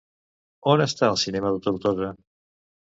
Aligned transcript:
On 0.73 0.83
està 0.87 1.11
el 1.13 1.19
cinema 1.27 1.55
de 1.59 1.63
Tortosa? 1.69 2.13